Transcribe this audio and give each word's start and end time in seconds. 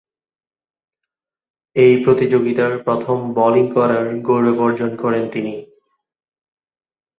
এ 1.75 1.87
প্রতিযোগিতার 2.03 2.73
প্রথম 2.83 3.17
বোলিং 3.33 3.65
করার 3.73 4.05
গৌরব 4.19 4.57
অর্জন 4.59 4.91
করেন 4.95 5.23
তিনি। 5.29 5.53